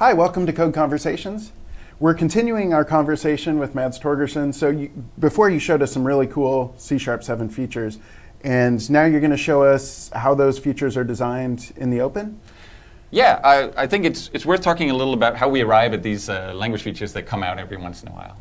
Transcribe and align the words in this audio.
Hi, 0.00 0.12
welcome 0.12 0.44
to 0.46 0.52
Code 0.52 0.74
Conversations. 0.74 1.52
We're 2.00 2.14
continuing 2.14 2.74
our 2.74 2.84
conversation 2.84 3.60
with 3.60 3.76
Mads 3.76 3.96
Torgersen. 3.96 4.52
So 4.52 4.68
you, 4.68 4.90
before 5.20 5.48
you 5.48 5.60
showed 5.60 5.82
us 5.82 5.92
some 5.92 6.04
really 6.04 6.26
cool 6.26 6.74
C 6.76 6.98
Sharp 6.98 7.22
7 7.22 7.48
features, 7.48 8.00
and 8.42 8.90
now 8.90 9.04
you're 9.04 9.20
going 9.20 9.30
to 9.30 9.36
show 9.36 9.62
us 9.62 10.10
how 10.12 10.34
those 10.34 10.58
features 10.58 10.96
are 10.96 11.04
designed 11.04 11.72
in 11.76 11.90
the 11.90 12.00
open? 12.00 12.40
Yeah, 13.12 13.40
I, 13.44 13.84
I 13.84 13.86
think 13.86 14.04
it's, 14.04 14.30
it's 14.32 14.44
worth 14.44 14.62
talking 14.62 14.90
a 14.90 14.94
little 14.94 15.14
about 15.14 15.36
how 15.36 15.48
we 15.48 15.60
arrive 15.60 15.94
at 15.94 16.02
these 16.02 16.28
uh, 16.28 16.52
language 16.56 16.82
features 16.82 17.12
that 17.12 17.22
come 17.22 17.44
out 17.44 17.60
every 17.60 17.76
once 17.76 18.02
in 18.02 18.08
a 18.08 18.12
while. 18.12 18.36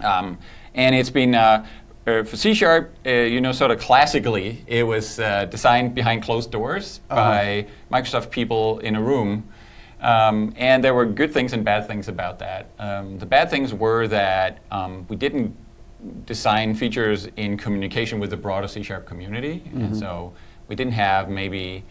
Um, 0.00 0.38
and 0.74 0.94
it's 0.94 1.10
been, 1.10 1.34
uh, 1.34 1.66
uh, 2.06 2.22
for 2.22 2.38
C 2.38 2.54
Sharp, 2.54 2.94
uh, 3.04 3.10
you 3.10 3.42
know, 3.42 3.52
sort 3.52 3.72
of 3.72 3.78
classically, 3.78 4.64
it 4.66 4.84
was 4.84 5.20
uh, 5.20 5.44
designed 5.44 5.94
behind 5.94 6.22
closed 6.22 6.50
doors 6.50 7.00
-huh. 7.10 7.16
by 7.16 7.66
Microsoft 7.90 8.30
people 8.30 8.88
in 8.88 8.96
a 8.96 9.00
room 9.00 9.44
um, 10.02 10.52
and 10.56 10.82
there 10.82 10.94
were 10.94 11.06
good 11.06 11.32
things 11.32 11.52
and 11.52 11.64
bad 11.64 11.86
things 11.86 12.08
about 12.08 12.38
that. 12.40 12.70
Um, 12.78 13.18
the 13.18 13.26
bad 13.26 13.48
things 13.48 13.72
were 13.72 14.06
that 14.08 14.58
um, 14.70 15.06
we 15.08 15.16
didn't 15.16 15.56
design 16.26 16.74
features 16.74 17.28
in 17.36 17.56
communication 17.56 18.18
with 18.18 18.30
the 18.30 18.36
broader 18.36 18.68
C 18.68 18.82
Sharp 18.82 19.06
community. 19.06 19.54
Mm 19.54 19.62
-hmm. 19.62 19.76
And 19.76 19.94
mm-hmm. 19.94 19.94
so 19.94 20.32
we 20.68 20.74
didn't 20.76 20.94
have 20.94 21.30
maybe 21.30 21.84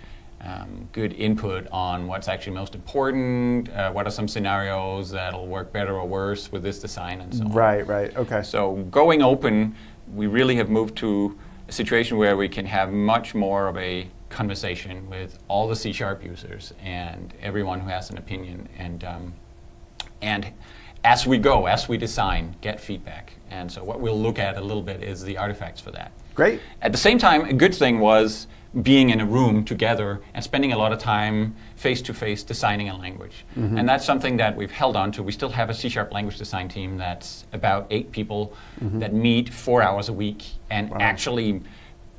um, 0.43 0.89
good 0.91 1.13
input 1.13 1.67
on 1.71 2.07
what's 2.07 2.27
actually 2.27 2.55
most 2.55 2.75
important, 2.75 3.69
uh, 3.69 3.91
what 3.91 4.05
are 4.05 4.11
some 4.11 4.27
scenarios 4.27 5.11
that'll 5.11 5.47
work 5.47 5.71
better 5.71 5.93
or 5.93 6.07
worse 6.07 6.51
with 6.51 6.63
this 6.63 6.79
design 6.81 7.21
and 7.21 7.33
so 7.33 7.45
on. 7.45 7.51
Right, 7.51 7.87
right, 7.87 8.17
okay. 8.17 8.43
So 8.43 8.75
going 8.89 9.21
open, 9.21 9.75
we 10.15 10.27
really 10.27 10.55
have 10.55 10.69
moved 10.69 10.95
to 10.97 11.37
a 11.67 11.71
situation 11.71 12.17
where 12.17 12.35
we 12.35 12.49
can 12.49 12.65
have 12.65 12.91
much 12.91 13.35
more 13.35 13.67
of 13.67 13.77
a 13.77 14.07
conversation 14.31 15.09
with 15.09 15.37
all 15.47 15.67
the 15.67 15.75
C 15.75 15.93
sharp 15.93 16.23
users 16.23 16.73
and 16.83 17.33
everyone 17.41 17.79
who 17.79 17.89
has 17.89 18.09
an 18.09 18.17
opinion. 18.17 18.67
And, 18.77 19.03
um, 19.03 19.33
and 20.21 20.51
as 21.03 21.27
we 21.27 21.37
go, 21.37 21.67
as 21.67 21.87
we 21.87 21.97
design, 21.97 22.55
get 22.61 22.79
feedback. 22.79 23.33
And 23.49 23.71
so 23.71 23.83
what 23.83 23.99
we'll 23.99 24.19
look 24.19 24.39
at 24.39 24.57
a 24.57 24.61
little 24.61 24.83
bit 24.83 25.03
is 25.03 25.23
the 25.23 25.37
artifacts 25.37 25.81
for 25.81 25.91
that. 25.91 26.11
Great. 26.33 26.61
At 26.81 26.91
the 26.91 26.97
same 26.97 27.17
time, 27.17 27.45
a 27.45 27.53
good 27.53 27.75
thing 27.75 27.99
was 27.99 28.47
being 28.83 29.09
in 29.09 29.19
a 29.19 29.25
room 29.25 29.65
together 29.65 30.21
and 30.33 30.41
spending 30.41 30.71
a 30.71 30.77
lot 30.77 30.93
of 30.93 30.99
time 30.99 31.53
face 31.75 32.01
to 32.01 32.13
face 32.13 32.41
designing 32.41 32.87
a 32.87 32.97
language. 32.97 33.45
Mm 33.55 33.69
-hmm. 33.69 33.79
And 33.79 33.89
that's 33.89 34.05
something 34.05 34.37
that 34.37 34.55
we've 34.55 34.73
held 34.73 34.95
on 34.95 35.11
to. 35.11 35.23
We 35.23 35.31
still 35.31 35.49
have 35.51 35.69
a 35.69 35.73
C 35.73 35.89
sharp 35.89 36.13
language 36.13 36.37
design 36.37 36.67
team 36.67 36.97
that's 36.97 37.45
about 37.51 37.85
eight 37.89 38.11
people 38.11 38.55
mm 38.81 38.91
-hmm. 38.91 38.99
that 38.99 39.13
meet 39.13 39.53
four 39.53 39.83
hours 39.83 40.09
a 40.09 40.13
week 40.13 40.43
and 40.69 40.89
wow. 40.89 41.01
actually 41.01 41.61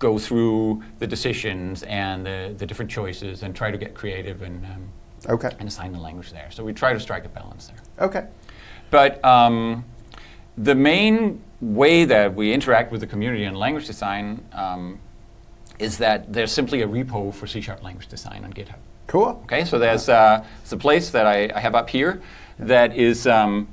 go 0.02 0.18
through 0.18 0.82
the 0.98 1.06
decisions 1.06 1.84
and 1.84 2.26
the, 2.26 2.54
the 2.58 2.66
different 2.66 2.90
choices 2.90 3.44
and 3.44 3.54
try 3.54 3.70
to 3.70 3.78
get 3.78 3.94
creative 3.94 4.42
and, 4.42 4.66
um, 4.66 4.88
okay. 5.28 5.50
and 5.60 5.68
assign 5.68 5.92
the 5.92 5.98
language 5.98 6.32
there. 6.32 6.50
So 6.50 6.64
we 6.64 6.72
try 6.72 6.92
to 6.92 6.98
strike 6.98 7.24
a 7.24 7.28
balance 7.28 7.68
there. 7.68 8.06
Okay. 8.06 8.26
But 8.90 9.24
um, 9.24 9.84
the 10.58 10.74
main 10.74 11.40
way 11.60 12.04
that 12.04 12.34
we 12.34 12.52
interact 12.52 12.90
with 12.90 13.00
the 13.00 13.06
community 13.06 13.44
in 13.44 13.54
language 13.54 13.86
design 13.86 14.44
um, 14.52 14.98
is 15.78 15.98
that 15.98 16.32
there's 16.32 16.50
simply 16.50 16.82
a 16.82 16.88
repo 16.88 17.32
for 17.32 17.46
C-sharp 17.46 17.82
language 17.82 18.08
design 18.08 18.44
on 18.44 18.52
GitHub. 18.52 18.80
Cool. 19.06 19.40
Okay, 19.44 19.64
so 19.64 19.78
there's, 19.78 20.08
uh, 20.08 20.44
a 20.70 20.76
place 20.76 21.10
that 21.10 21.26
I, 21.26 21.48
I, 21.54 21.60
have 21.60 21.74
up 21.74 21.88
here 21.88 22.20
that 22.58 22.96
is 22.96 23.26
um, 23.26 23.68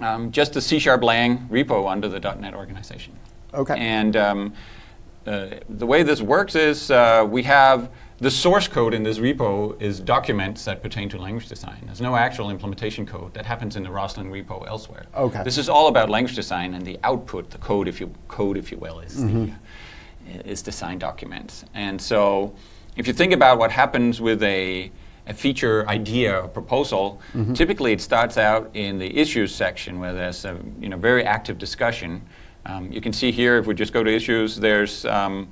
um, 0.00 0.30
just 0.30 0.56
a 0.56 0.60
C-sharp 0.60 1.02
lang 1.02 1.48
repo 1.48 1.90
under 1.90 2.08
the 2.08 2.20
.NET 2.20 2.54
organization. 2.54 3.14
Okay. 3.54 3.78
And 3.78 4.16
um, 4.16 4.52
the 5.24 5.86
way 5.86 6.02
this 6.02 6.22
works 6.22 6.54
is 6.54 6.90
uh, 6.90 7.26
we 7.28 7.42
have 7.42 7.90
the 8.20 8.30
source 8.30 8.66
code 8.66 8.94
in 8.94 9.04
this 9.04 9.18
repo 9.18 9.80
is 9.80 10.00
documents 10.00 10.64
that 10.64 10.82
pertain 10.82 11.08
to 11.08 11.18
language 11.18 11.48
design. 11.48 11.82
There's 11.84 12.00
no 12.00 12.16
actual 12.16 12.50
implementation 12.50 13.06
code 13.06 13.32
that 13.34 13.46
happens 13.46 13.76
in 13.76 13.84
the 13.84 13.90
Roslyn 13.90 14.30
repo 14.30 14.66
elsewhere. 14.66 15.06
Okay. 15.14 15.42
This 15.44 15.56
is 15.56 15.68
all 15.68 15.86
about 15.86 16.10
language 16.10 16.34
design, 16.34 16.74
and 16.74 16.84
the 16.84 16.98
output, 17.04 17.50
the 17.50 17.58
code, 17.58 17.86
if 17.86 18.00
you 18.00 18.12
code, 18.26 18.56
if 18.56 18.72
you 18.72 18.78
will, 18.78 19.00
is 19.00 19.16
mm 19.16 19.28
-hmm. 19.28 19.46
the 20.26 20.32
mm-hmm. 20.32 20.50
is 20.50 20.62
design 20.62 20.98
documents. 20.98 21.64
And 21.74 22.02
so, 22.02 22.52
if 22.96 23.06
you 23.06 23.14
think 23.14 23.32
about 23.32 23.58
what 23.58 23.70
happens 23.70 24.20
with 24.20 24.42
a 24.42 24.90
a 25.28 25.34
feature 25.34 25.84
idea 25.94 26.42
or 26.42 26.48
proposal, 26.48 27.20
mm 27.34 27.44
-hmm. 27.44 27.54
typically 27.54 27.92
it 27.92 28.00
starts 28.00 28.36
out 28.36 28.68
in 28.72 28.98
the 28.98 29.20
issues 29.20 29.56
section 29.56 29.98
where 30.00 30.14
there's 30.14 30.44
a 30.44 30.54
you 30.80 30.88
know 30.88 31.00
very 31.00 31.24
active 31.24 31.58
discussion 31.58 32.22
um, 32.68 32.92
you 32.92 33.00
can 33.00 33.12
see 33.12 33.32
here, 33.32 33.56
if 33.56 33.66
we 33.66 33.74
just 33.74 33.92
go 33.92 34.04
to 34.04 34.10
issues, 34.14 34.56
there's, 34.56 35.06
um, 35.06 35.48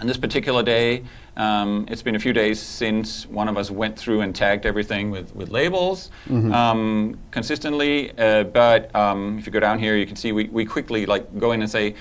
on 0.00 0.06
this 0.06 0.16
particular 0.16 0.62
day, 0.62 1.04
um, 1.36 1.86
it's 1.88 2.02
been 2.02 2.16
a 2.16 2.18
few 2.18 2.32
days 2.32 2.60
since 2.60 3.26
one 3.26 3.48
of 3.48 3.56
us 3.58 3.70
went 3.70 3.96
through 3.98 4.22
and 4.22 4.34
tagged 4.34 4.64
everything 4.64 5.10
with, 5.10 5.34
with 5.36 5.50
labels 5.50 6.10
mm 6.28 6.50
-hmm. 6.50 7.14
consistently. 7.30 8.10
Uh, 8.18 8.44
but 8.44 8.90
um, 8.94 9.38
if 9.38 9.46
you 9.46 9.52
go 9.52 9.60
down 9.60 9.78
here, 9.78 9.96
you 9.96 10.06
can 10.06 10.16
see 10.16 10.32
we, 10.32 10.48
we 10.52 10.64
quickly 10.64 11.06
like 11.06 11.24
go 11.38 11.52
in 11.52 11.60
and 11.60 11.70
say, 11.70 11.94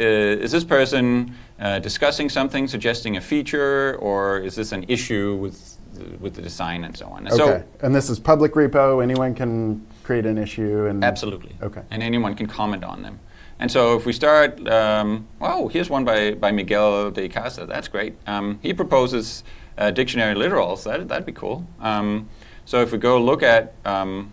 uh, 0.00 0.44
is 0.44 0.50
this 0.50 0.64
person 0.64 1.30
uh, 1.60 1.78
discussing 1.78 2.30
something, 2.30 2.68
suggesting 2.68 3.16
a 3.16 3.20
feature, 3.20 3.96
or 4.00 4.40
is 4.44 4.54
this 4.54 4.72
an 4.72 4.84
issue 4.88 5.36
with 5.40 5.56
the, 5.94 6.04
with 6.20 6.34
the 6.34 6.42
design 6.42 6.84
and 6.84 6.96
so 6.96 7.06
on? 7.06 7.26
Okay. 7.26 7.36
So, 7.36 7.62
and 7.82 7.94
this 7.94 8.10
is 8.10 8.18
public 8.18 8.54
repo. 8.54 9.02
Anyone 9.02 9.34
can 9.34 9.80
create 10.02 10.28
an 10.28 10.38
issue 10.38 10.88
and 10.88 11.04
absolutely. 11.04 11.52
Okay. 11.60 11.82
And 11.90 12.02
anyone 12.02 12.34
can 12.34 12.46
comment 12.46 12.84
on 12.84 13.02
them. 13.02 13.18
And 13.58 13.70
so 13.70 13.96
if 13.96 14.04
we 14.04 14.12
start, 14.12 14.66
um, 14.68 15.26
oh, 15.40 15.68
here's 15.68 15.88
one 15.88 16.04
by, 16.04 16.32
by 16.32 16.50
Miguel 16.50 17.10
de 17.10 17.28
Icaza. 17.28 17.66
That's 17.66 17.88
great. 17.88 18.14
Um, 18.26 18.58
he 18.62 18.74
proposes 18.74 19.44
uh, 19.78 19.90
dictionary 19.90 20.34
literals. 20.34 20.84
That, 20.84 21.08
that'd 21.08 21.26
be 21.26 21.32
cool. 21.32 21.66
Um, 21.80 22.28
so 22.64 22.80
if 22.80 22.92
we 22.92 22.98
go 22.98 23.20
look 23.20 23.42
at, 23.42 23.74
um, 23.84 24.32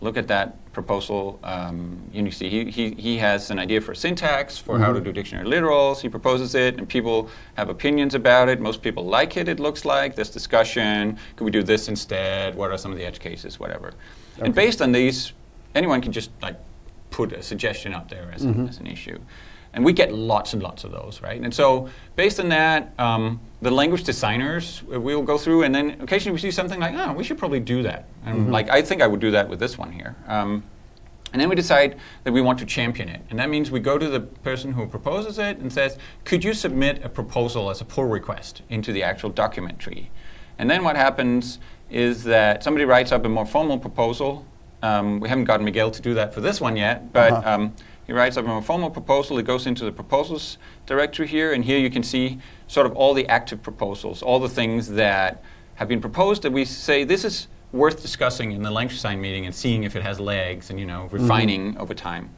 look 0.00 0.16
at 0.16 0.28
that 0.28 0.72
proposal, 0.72 1.40
um, 1.42 2.00
you 2.12 2.30
see 2.30 2.48
he, 2.48 2.70
he, 2.70 2.90
he 2.92 3.18
has 3.18 3.50
an 3.50 3.58
idea 3.58 3.80
for 3.80 3.94
syntax, 3.94 4.58
for 4.58 4.74
mm 4.74 4.80
-hmm. 4.80 4.84
how 4.84 4.92
to 4.92 4.98
mm-hmm. 4.98 5.04
do 5.04 5.12
dictionary 5.12 5.48
literals. 5.48 6.00
He 6.02 6.08
proposes 6.08 6.54
it, 6.54 6.78
and 6.78 6.86
people 6.88 7.30
have 7.54 7.70
opinions 7.70 8.14
about 8.14 8.48
it. 8.48 8.60
Most 8.60 8.82
people 8.82 9.04
like 9.18 9.40
it, 9.40 9.48
it 9.48 9.58
looks 9.58 9.84
like. 9.84 10.14
There's 10.14 10.32
discussion. 10.32 11.18
Could 11.36 11.44
we 11.44 11.50
do 11.50 11.64
this 11.64 11.88
instead? 11.88 12.54
What 12.54 12.70
are 12.70 12.78
some 12.78 12.92
of 12.94 12.98
the 13.00 13.06
edge 13.06 13.18
cases? 13.18 13.58
Whatever. 13.58 13.88
Okay. 13.88 14.44
And 14.44 14.54
based 14.54 14.80
on 14.80 14.92
these, 14.92 15.32
anyone 15.74 16.00
can 16.00 16.12
just 16.12 16.30
like 16.42 16.56
put 17.18 17.32
a 17.32 17.42
suggestion 17.42 17.92
up 17.92 18.08
there 18.08 18.30
as, 18.32 18.46
mm-hmm. 18.46 18.68
as, 18.68 18.78
an 18.78 18.86
issue. 18.86 19.18
And 19.72 19.84
we 19.84 19.92
get 19.92 20.14
lots 20.14 20.52
and 20.52 20.62
lots 20.62 20.84
of 20.84 20.92
those, 20.92 21.20
right? 21.20 21.40
And 21.40 21.52
so, 21.52 21.88
based 22.14 22.38
on 22.38 22.48
that, 22.50 22.92
um, 22.96 23.40
the 23.60 23.72
language 23.72 24.04
designers 24.04 24.84
uh, 24.94 25.00
we'll 25.00 25.24
go 25.32 25.36
through, 25.36 25.64
and 25.64 25.74
then 25.74 26.00
occasionally 26.00 26.32
we 26.32 26.38
see 26.38 26.52
something 26.52 26.78
like, 26.78 26.94
"Oh, 26.94 27.12
we 27.12 27.24
should 27.24 27.36
probably 27.36 27.58
do 27.58 27.82
that." 27.82 28.06
And 28.24 28.36
mm-hmm. 28.36 28.52
like, 28.52 28.70
I 28.70 28.82
think 28.82 29.02
I 29.02 29.08
would 29.08 29.18
do 29.18 29.32
that 29.32 29.48
with 29.48 29.58
this 29.58 29.76
one 29.76 29.90
here. 29.90 30.14
Um, 30.28 30.62
and 31.32 31.42
then 31.42 31.48
we 31.48 31.56
decide 31.56 31.98
that 32.22 32.32
we 32.32 32.40
want 32.40 32.60
to 32.60 32.64
champion 32.64 33.08
it. 33.08 33.20
And 33.30 33.38
that 33.40 33.50
means 33.50 33.70
we 33.70 33.80
go 33.80 33.98
to 33.98 34.08
the 34.08 34.20
person 34.20 34.72
who 34.72 34.86
proposes 34.86 35.38
it 35.38 35.58
and 35.58 35.70
says, 35.70 35.98
could 36.24 36.42
you 36.42 36.54
submit 36.54 37.04
a 37.04 37.08
proposal 37.08 37.68
as 37.68 37.82
a 37.82 37.84
pull 37.84 38.04
request 38.04 38.62
into 38.70 38.92
the 38.94 39.02
actual 39.02 39.28
document 39.28 39.78
tree? 39.78 40.08
And 40.58 40.70
then 40.70 40.84
what 40.84 40.96
happens 40.96 41.58
is 41.90 42.24
that 42.24 42.64
somebody 42.64 42.86
writes 42.86 43.12
up 43.12 43.26
a 43.26 43.28
more 43.28 43.44
formal 43.44 43.78
proposal 43.78 44.46
um, 44.82 45.20
we 45.20 45.28
haven't 45.28 45.44
gotten 45.44 45.64
Miguel 45.64 45.90
to 45.90 46.02
do 46.02 46.14
that 46.14 46.34
for 46.34 46.40
this 46.40 46.60
one 46.60 46.76
yet, 46.76 47.12
but 47.12 47.32
uh 47.32 47.42
-huh. 47.42 47.54
um, 47.54 47.72
he 48.06 48.12
writes 48.12 48.36
up 48.36 48.46
a 48.46 48.62
formal 48.62 48.90
proposal. 48.90 49.38
It 49.38 49.46
goes 49.46 49.66
into 49.66 49.84
the 49.84 49.92
proposals 49.92 50.58
directory 50.86 51.28
here, 51.28 51.54
and 51.54 51.64
here 51.64 51.78
you 51.78 51.90
can 51.90 52.02
see 52.02 52.38
sort 52.66 52.86
of 52.86 52.96
all 52.96 53.14
the 53.14 53.28
active 53.28 53.60
proposals, 53.62 54.22
all 54.22 54.40
the 54.40 54.54
things 54.54 54.88
that 54.88 55.42
have 55.74 55.88
been 55.88 56.00
proposed 56.00 56.42
that 56.42 56.52
we 56.52 56.64
say 56.64 57.04
this 57.04 57.24
is 57.24 57.48
worth 57.72 58.02
discussing 58.02 58.52
in 58.52 58.62
the 58.62 58.70
language 58.70 58.94
design 58.94 59.20
meeting 59.20 59.46
and 59.46 59.54
seeing 59.54 59.84
if 59.84 59.94
it 59.94 60.02
has 60.02 60.18
legs 60.18 60.70
and 60.70 60.80
you 60.80 60.86
know 60.86 61.08
refining 61.12 61.62
mm 61.62 61.74
-hmm. 61.74 61.82
over 61.82 61.94
time. 61.94 62.28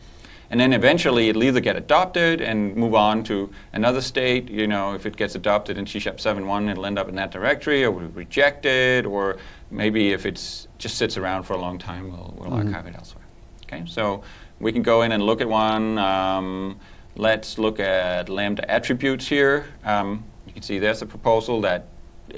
And 0.51 0.59
then 0.59 0.73
eventually 0.73 1.29
it'll 1.29 1.45
either 1.45 1.61
get 1.61 1.77
adopted 1.77 2.41
and 2.41 2.75
move 2.75 2.95
on 2.95 3.23
to 3.25 3.51
another 3.73 4.01
state. 4.01 4.51
You 4.51 4.67
know, 4.67 4.95
if 4.95 5.07
it 5.07 5.17
gets 5.17 5.37
adopted 5.37 5.79
in 5.79 5.87
C 5.87 6.01
Sharp 6.01 6.17
7.1, 6.17 6.71
it'll 6.71 6.87
end 6.87 6.99
up 6.99 7.09
in 7.09 7.15
that 7.15 7.31
directory, 7.31 7.85
or 7.85 7.93
we 7.93 8.07
reject 8.07 8.67
it, 8.67 9.07
or 9.07 9.39
maybe 9.71 10.13
if 10.13 10.27
it 10.27 10.35
just 10.79 10.99
sits 10.99 11.17
around 11.17 11.45
for 11.45 11.53
a 11.53 11.61
long 11.61 11.79
time, 11.79 12.11
we'll, 12.11 12.35
we'll 12.37 12.51
mm 12.51 12.63
-hmm. 12.63 12.75
archive 12.75 12.89
it 12.89 12.97
elsewhere. 12.97 13.27
Okay, 13.65 13.83
so 13.87 14.23
we 14.59 14.73
can 14.73 14.83
go 14.83 15.03
in 15.03 15.13
and 15.13 15.23
look 15.23 15.41
at 15.41 15.49
one. 15.49 15.99
Um, 15.99 16.77
let's 17.17 17.59
look 17.59 17.81
at 17.81 18.29
Lambda 18.29 18.69
attributes 18.71 19.29
here. 19.29 19.65
Um, 19.85 20.25
you 20.47 20.53
can 20.53 20.63
see 20.63 20.79
there's 20.79 21.03
a 21.03 21.07
proposal 21.07 21.61
that 21.61 21.87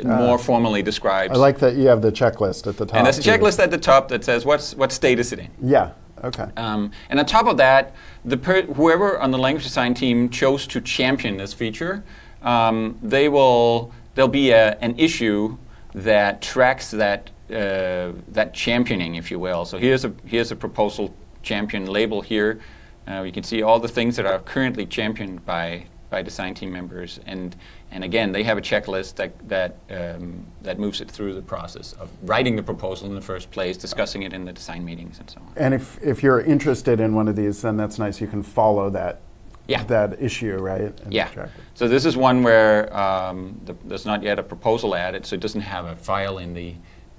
uh, 0.05 0.09
more 0.09 0.39
formally 0.39 0.83
describes. 0.83 1.33
I 1.33 1.37
like 1.37 1.59
that 1.59 1.75
you 1.75 1.89
have 1.89 2.03
the 2.03 2.13
checklist 2.13 2.67
at 2.67 2.77
the 2.77 2.87
top. 2.87 2.97
And 2.97 3.07
there's 3.07 3.19
a 3.19 3.23
checklist 3.23 3.59
at 3.59 3.71
the 3.71 3.79
top 3.79 4.09
that 4.09 4.25
says 4.25 4.45
what's, 4.45 4.75
what 4.75 4.93
state 4.93 5.19
is 5.19 5.33
it 5.33 5.39
in. 5.39 5.51
Yeah, 5.63 5.91
okay. 6.25 6.49
Um, 6.57 6.91
and 7.09 7.19
on 7.19 7.27
top 7.27 7.47
of 7.47 7.57
that, 7.59 7.95
the 8.25 8.37
whoever 8.75 9.19
on 9.19 9.31
the 9.31 9.39
language 9.39 9.65
design 9.65 9.95
team 9.95 10.29
chose 10.29 10.67
to 10.69 10.81
champion 10.81 11.37
this 11.37 11.53
feature, 11.53 12.05
um, 12.43 12.99
they 13.03 13.29
will, 13.29 13.93
there'll 14.15 14.29
be 14.29 14.51
a, 14.51 14.79
an 14.81 14.99
issue 14.99 15.57
that 15.95 16.43
tracks 16.43 16.91
that 16.91 17.31
uh, 17.51 18.13
that 18.29 18.55
championing, 18.55 19.17
if 19.17 19.31
you 19.31 19.39
will. 19.39 19.65
So 19.65 19.79
here's 19.79 20.05
a 20.05 20.13
here's 20.25 20.51
a 20.53 20.57
proposal 20.57 21.15
champion 21.43 21.87
label 21.87 22.23
here. 22.23 22.61
Uh, 23.07 23.23
you 23.23 23.33
can 23.33 23.43
see 23.43 23.63
all 23.63 23.79
the 23.79 23.89
things 23.89 24.17
that 24.17 24.27
are 24.27 24.39
currently 24.39 24.87
championed 24.87 25.45
by 25.45 25.87
by 26.09 26.23
design 26.23 26.55
team 26.55 26.73
members, 26.73 27.21
and 27.27 27.57
and 27.93 28.03
again, 28.05 28.33
they 28.33 28.43
have 28.43 28.57
a 28.59 28.61
checklist 28.63 29.17
that 29.17 29.33
that 29.49 29.77
um, 29.91 30.47
that 30.63 30.79
moves 30.79 31.01
it 31.01 31.11
through 31.11 31.35
the 31.35 31.43
process 31.43 31.93
of 31.95 32.09
writing 32.23 32.57
the 32.57 32.63
proposal 32.63 33.07
in 33.09 33.15
the 33.15 33.21
first 33.21 33.51
place, 33.51 33.77
discussing 33.77 34.23
it 34.23 34.33
in 34.33 34.45
the 34.45 34.53
design 34.53 34.85
meetings, 34.85 35.19
and 35.19 35.29
so 35.31 35.41
on. 35.41 35.53
And 35.57 35.75
if, 35.75 35.99
if 36.03 36.23
you're 36.23 36.41
interested 36.41 37.01
in 37.01 37.15
one 37.15 37.29
of 37.29 37.37
these, 37.37 37.63
then 37.63 37.77
that's 37.77 37.99
nice. 37.99 38.21
You 38.21 38.27
can 38.29 38.43
follow 38.43 38.89
that 38.91 39.21
Yeah. 39.69 39.85
that 39.85 40.21
issue, 40.23 40.57
right? 40.57 40.81
and 41.05 41.13
Yeah. 41.13 41.29
So 41.75 41.87
this 41.87 42.05
is 42.05 42.17
one 42.17 42.43
where 42.43 42.95
um, 42.97 43.61
the, 43.67 43.75
there's 43.85 44.07
not 44.07 44.23
yet 44.23 44.39
a 44.39 44.43
proposal 44.43 44.95
added, 44.95 45.27
so 45.27 45.35
it 45.35 45.41
doesn't 45.41 45.61
have 45.63 45.85
a 45.85 45.95
file 45.97 46.39
in 46.39 46.55
the 46.55 46.75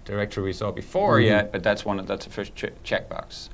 directory 0.05 0.43
we 0.43 0.53
saw 0.53 0.71
before 0.71 1.19
yet, 1.21 1.51
but 1.51 1.63
that's 1.63 1.85
one 1.85 1.99
of, 1.99 2.07
that's 2.07 2.25
the 2.25 2.31
first 2.31 2.55
che- 2.55 2.71
checkbox. 2.83 3.49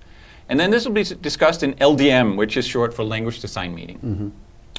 And 0.48 0.60
then 0.60 0.72
this 0.72 0.86
will 0.86 0.94
be 0.94 1.01
s- 1.01 1.12
discussed 1.12 1.62
in 1.63 1.74
LDM, 1.75 2.36
which 2.38 2.57
is 2.57 2.65
short 2.65 2.92
for 2.94 3.04
Language 3.04 3.39
Design 3.39 3.75
Meeting. 3.75 4.31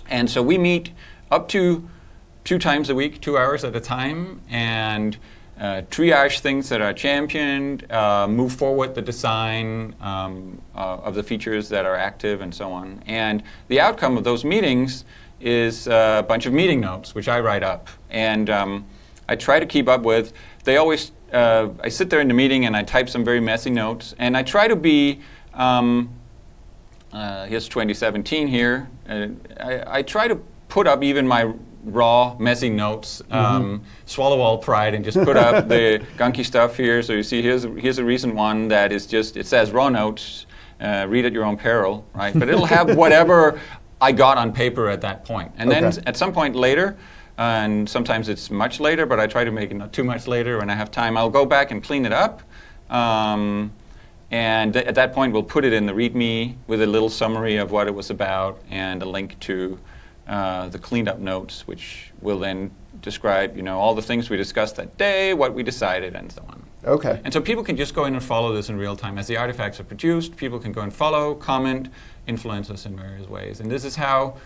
And 0.09 0.29
so 0.29 0.43
we 0.43 0.59
meet 0.59 0.91
up 1.31 1.47
to 1.49 1.89
two 2.45 2.59
times 2.59 2.91
a 2.91 2.95
week, 2.95 3.21
two 3.21 3.37
hours 3.37 3.65
at 3.65 3.75
a 3.75 3.81
time, 3.81 4.41
and 4.49 5.17
uh, 5.59 5.83
triage 5.91 6.41
things 6.41 6.69
that 6.71 6.81
are 6.81 6.93
championed, 6.93 7.91
uh, 7.93 8.27
move 8.27 8.53
forward 8.53 8.95
the 8.95 9.03
design 9.03 9.95
um, 10.01 10.61
uh, 10.75 10.97
of 10.99 11.15
the 11.15 11.23
features 11.23 11.69
that 11.69 11.85
are 11.85 11.97
active, 11.97 12.41
and 12.41 12.55
so 12.55 12.73
on. 12.73 13.03
And 13.07 13.43
the 13.69 13.79
outcome 13.79 14.17
of 14.17 14.25
those 14.25 14.43
meetings 14.45 15.05
is 15.39 15.87
a 15.87 16.25
bunch 16.27 16.47
of 16.47 16.53
meeting 16.53 16.81
notes, 16.81 17.15
which 17.15 17.29
I 17.29 17.41
write 17.41 17.63
up. 17.63 17.89
And 18.09 18.49
um, 18.49 18.87
I 19.29 19.37
try 19.37 19.61
to 19.61 19.67
keep 19.67 19.89
up 19.89 20.03
with. 20.03 20.33
They 20.65 20.79
always, 20.79 21.13
uh, 21.33 21.69
I 21.81 21.89
sit 21.89 22.09
there 22.11 22.21
in 22.21 22.29
the 22.29 22.35
meeting 22.35 22.65
and 22.65 22.77
I 22.77 22.83
type 22.83 23.09
some 23.09 23.25
very 23.25 23.41
messy 23.41 23.71
notes, 23.71 24.15
and 24.19 24.37
I 24.37 24.43
try 24.43 24.67
to 24.67 24.77
be. 24.77 25.21
Um, 25.53 26.15
uh, 27.13 27.47
here's 27.47 27.69
2017 27.69 28.47
here. 28.47 28.89
I, 29.09 29.99
I 29.99 30.03
try 30.03 30.29
to 30.29 30.37
put 30.69 30.87
up 30.87 31.03
even 31.03 31.27
my 31.27 31.53
raw, 31.85 32.37
messy 32.39 32.69
notes, 32.71 33.23
um, 33.31 33.83
swallow 34.07 34.41
all 34.41 34.59
pride, 34.59 34.95
and 34.95 35.05
just 35.05 35.17
put 35.19 35.37
up 35.37 35.69
the 35.75 36.05
gunky 36.17 36.45
stuff 36.45 36.77
here. 36.77 37.03
So 37.03 37.13
you 37.15 37.23
see, 37.23 37.43
here's 37.43 37.65
a, 37.65 37.71
here's 37.71 37.99
a 37.99 38.05
recent 38.05 38.35
one 38.35 38.69
that 38.69 38.93
is 38.93 39.07
just 39.07 39.37
it 39.37 39.47
says 39.47 39.71
raw 39.71 39.89
notes. 39.89 40.47
Uh, 40.81 41.05
read 41.09 41.27
at 41.27 41.33
your 41.35 41.45
own 41.45 41.59
peril, 41.59 42.07
right? 42.15 42.33
But 42.39 42.49
it'll 42.49 42.65
have 42.65 42.97
whatever 43.05 43.61
I 44.01 44.13
got 44.13 44.39
on 44.39 44.51
paper 44.51 44.89
at 44.89 45.03
that 45.03 45.27
point. 45.27 45.53
and 45.59 45.71
then 45.71 45.85
Okay. 45.85 46.01
at 46.07 46.17
some 46.17 46.33
point 46.33 46.57
later. 46.57 46.97
And 47.37 47.89
sometimes 47.89 48.29
it's 48.31 48.51
much 48.51 48.81
later, 48.81 49.05
but 49.07 49.19
I 49.21 49.27
try 49.27 49.45
to 49.45 49.51
make 49.51 49.71
it 49.71 49.75
not 49.75 49.93
too 49.93 50.05
much 50.05 50.27
later 50.27 50.59
when 50.59 50.69
I 50.71 50.75
have 50.75 50.91
time. 50.91 51.17
I'll 51.19 51.31
go 51.31 51.45
back 51.47 51.71
and 51.71 51.83
clean 51.83 52.05
it 52.07 52.13
up. 52.13 52.43
Um, 52.91 53.73
and 54.31 54.73
th- 54.75 54.85
at 54.87 54.95
that 54.95 55.13
point, 55.13 55.33
we'll 55.33 55.43
put 55.43 55.65
it 55.65 55.73
in 55.73 55.87
the 55.87 55.93
README 55.93 56.57
with 56.67 56.83
a 56.83 56.87
little 56.87 57.09
summary 57.09 57.57
of 57.57 57.71
what 57.73 57.87
it 57.87 57.95
was 57.95 58.11
about 58.11 58.61
and 58.71 59.03
a 59.03 59.07
link 59.07 59.39
to 59.41 59.79
uh, 60.31 60.69
the 60.69 60.79
cleaned 60.79 61.09
up 61.09 61.19
notes, 61.19 61.67
which 61.67 62.13
will 62.23 62.39
then 62.39 62.71
describe, 63.03 63.57
you 63.57 63.63
know, 63.63 63.81
all 63.81 63.97
the 63.97 64.03
things 64.03 64.31
we 64.31 64.37
discussed 64.37 64.77
that 64.77 64.97
day, 64.97 65.35
what 65.35 65.55
we 65.55 65.65
decided, 65.65 66.15
and 66.15 66.31
so 66.31 66.43
on. 66.49 66.63
Okay. 66.85 67.21
And 67.25 67.33
so 67.33 67.41
people 67.41 67.65
can 67.65 67.77
just 67.77 67.95
go 67.95 68.05
in 68.05 68.15
and 68.15 68.23
follow 68.23 68.55
this 68.55 68.69
in 68.69 68.79
real 68.79 68.95
time. 68.95 69.19
As 69.19 69.27
the 69.27 69.37
artifacts 69.37 69.81
are 69.81 69.85
produced, 69.85 70.37
people 70.37 70.61
can 70.61 70.71
go 70.71 70.83
and 70.83 70.95
follow, 70.95 71.35
comment, 71.35 71.89
influence 72.29 72.71
us 72.71 72.87
in 72.87 72.97
various 72.97 73.29
ways. 73.29 73.59
And 73.59 73.69
this 73.69 73.85
is 73.85 73.97
how 73.97 74.37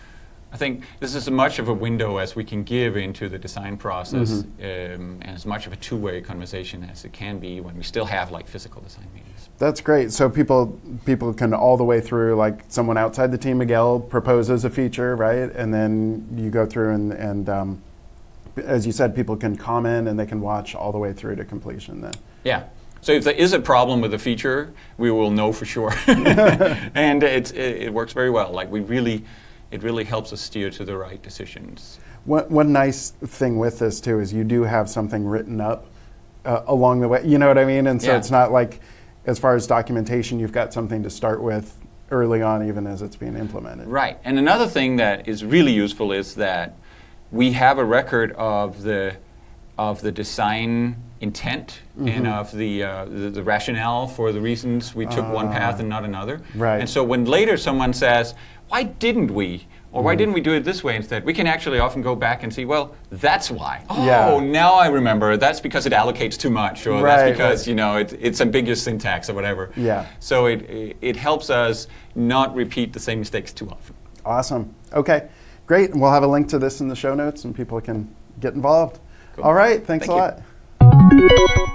I 0.51 0.57
think 0.57 0.83
this 0.99 1.11
is 1.11 1.27
as 1.27 1.31
much 1.31 1.59
of 1.59 1.67
a 1.67 1.73
window 1.73 2.17
as 2.17 2.35
we 2.35 2.43
can 2.43 2.63
give 2.63 2.95
into 2.95 3.27
the 3.27 3.37
design 3.37 3.75
process, 3.77 4.31
Mm-hmm. 4.31 5.01
um, 5.01 5.17
and 5.21 5.35
as 5.35 5.45
much 5.45 5.67
of 5.67 5.73
a 5.73 5.75
two-way 5.75 6.21
conversation 6.21 6.87
as 6.89 7.03
it 7.03 7.11
can 7.11 7.39
be 7.39 7.59
when 7.59 7.75
we 7.75 7.83
still 7.83 8.05
have 8.05 8.31
like 8.31 8.47
physical 8.47 8.81
design 8.81 9.07
meetings. 9.13 9.49
That's 9.57 9.81
great. 9.81 10.11
So 10.11 10.29
people 10.29 10.79
people 11.05 11.33
can 11.33 11.53
all 11.53 11.77
the 11.77 11.83
way 11.83 11.99
through 11.99 12.35
like 12.35 12.63
someone 12.69 12.97
outside 12.97 13.31
the 13.31 13.37
team, 13.37 13.57
Miguel 13.57 13.99
proposes 13.99 14.63
a 14.65 14.69
feature, 14.69 15.15
right? 15.15 15.51
And 15.55 15.73
then 15.73 16.25
you 16.35 16.49
go 16.49 16.65
through 16.65 16.93
and 16.93 17.11
and 17.13 17.49
um, 17.49 17.81
as 18.57 18.85
you 18.85 18.91
said, 18.93 19.13
people 19.15 19.35
can 19.35 19.57
comment 19.57 20.07
and 20.07 20.17
they 20.17 20.25
can 20.25 20.39
watch 20.39 20.75
all 20.75 20.91
the 20.91 20.97
way 20.97 21.11
through 21.11 21.35
to 21.35 21.45
completion. 21.45 22.01
Then. 22.01 22.13
Yeah. 22.45 22.63
So 23.01 23.11
if 23.11 23.23
there 23.23 23.33
is 23.33 23.53
a 23.53 23.59
problem 23.59 24.01
with 24.01 24.13
a 24.13 24.19
feature, 24.19 24.73
we 24.97 25.11
will 25.11 25.29
know 25.29 25.51
for 25.53 25.65
sure, 25.65 25.93
and 26.07 27.21
it's, 27.21 27.51
it, 27.51 27.83
it 27.83 27.93
works 27.93 28.13
very 28.13 28.31
well. 28.31 28.51
Like 28.51 28.71
we 28.71 28.79
really, 28.79 29.23
it 29.75 29.83
really 29.83 30.05
helps 30.05 30.31
us 30.31 30.39
steer 30.41 30.69
to 30.71 30.85
the 30.85 30.97
right 30.97 31.21
decisions. 31.21 31.99
One, 32.23 32.49
one 32.49 32.71
nice 32.71 33.11
thing 33.11 33.59
with 33.59 33.79
this 33.79 33.99
too 33.99 34.19
is 34.21 34.33
you 34.33 34.45
do 34.45 34.63
have 34.63 34.89
something 34.89 35.25
written 35.25 35.59
up 35.61 35.85
uh, 36.45 36.63
along 36.67 37.01
the 37.01 37.07
way. 37.09 37.23
You 37.25 37.37
know 37.37 37.47
what 37.49 37.57
I 37.57 37.65
mean? 37.65 37.87
And 37.87 38.01
so 38.01 38.11
Yeah. 38.11 38.17
it's 38.17 38.31
not 38.31 38.51
like, 38.51 38.79
as 39.25 39.37
far 39.37 39.53
as 39.55 39.67
documentation, 39.67 40.39
you've 40.39 40.53
got 40.53 40.71
something 40.71 41.03
to 41.03 41.09
start 41.09 41.41
with 41.41 41.77
early 42.09 42.41
on, 42.41 42.65
even 42.67 42.87
as 42.87 43.01
it's 43.01 43.15
being 43.17 43.35
implemented. 43.35 43.87
Right. 43.87 44.17
And 44.23 44.39
another 44.39 44.67
thing 44.67 44.95
that 44.95 45.27
is 45.27 45.43
really 45.43 45.73
useful 45.73 46.11
is 46.13 46.35
that 46.35 46.77
we 47.31 47.51
have 47.51 47.77
a 47.77 47.85
record 47.85 48.31
of 48.33 48.83
the 48.83 49.17
of 49.77 50.01
the 50.01 50.11
design 50.11 50.95
intent 51.21 51.79
Mm-hmm. 51.97 52.07
and 52.09 52.27
of 52.27 52.51
the, 52.51 52.83
uh, 52.83 53.05
the 53.05 53.29
the 53.29 53.41
rationale 53.41 54.05
for 54.05 54.33
the 54.33 54.41
reasons 54.41 54.93
we 54.93 55.05
took 55.05 55.25
one 55.31 55.49
path 55.49 55.79
and 55.79 55.87
not 55.87 56.03
another. 56.03 56.41
Ah. 56.43 56.47
Right. 56.55 56.79
And 56.81 56.89
so 56.89 57.05
when 57.05 57.23
later 57.23 57.55
someone 57.55 57.93
says, 57.93 58.35
"Why 58.67 58.83
didn't 58.83 59.31
we?" 59.31 59.65
or 59.93 59.99
Mm-hmm. 59.99 60.03
"Why 60.05 60.15
didn't 60.15 60.33
we 60.33 60.41
do 60.41 60.51
it 60.51 60.65
this 60.65 60.83
way 60.83 60.97
instead?" 60.97 61.23
we 61.23 61.33
can 61.33 61.47
actually 61.47 61.79
often 61.79 62.01
go 62.01 62.15
back 62.15 62.43
and 62.43 62.53
see, 62.53 62.65
"Well, 62.65 62.93
that's 63.11 63.49
why." 63.49 63.81
Oh, 63.89 64.05
Yeah. 64.05 64.41
now 64.41 64.73
I 64.73 64.87
remember. 64.87 65.37
That's 65.37 65.61
because 65.61 65.85
it 65.85 65.93
allocates 65.93 66.37
too 66.37 66.49
much, 66.49 66.85
or 66.85 67.01
Right, 67.01 67.15
that's 67.17 67.31
because 67.31 67.59
right. 67.61 67.67
you 67.69 67.75
know 67.75 67.95
it, 67.95 68.11
it's 68.19 68.41
ambiguous 68.41 68.83
syntax 68.83 69.29
or 69.29 69.35
whatever. 69.35 69.71
Yeah. 69.77 70.05
So 70.19 70.47
it, 70.47 70.63
it 70.69 70.97
it 71.01 71.15
helps 71.15 71.49
us 71.49 71.87
not 72.13 72.53
repeat 72.53 72.91
the 72.91 72.99
same 72.99 73.19
mistakes 73.19 73.53
too 73.53 73.69
often. 73.69 73.95
Awesome. 74.25 74.75
Okay, 74.91 75.29
great. 75.65 75.91
And 75.91 76.01
we'll 76.01 76.11
have 76.11 76.23
a 76.23 76.27
link 76.35 76.49
to 76.49 76.59
this 76.59 76.81
in 76.81 76.89
the 76.89 76.95
show 76.95 77.15
notes 77.15 77.45
and 77.45 77.55
people 77.55 77.79
can 77.79 78.13
get 78.41 78.53
involved. 78.53 78.99
Cool. 79.35 79.45
All 79.45 79.53
right, 79.53 79.79
thanks 79.85 80.07
Thank 80.07 80.21
a 80.21 80.35
you. 80.37 80.43
thank 80.91 81.11
you 81.21 81.74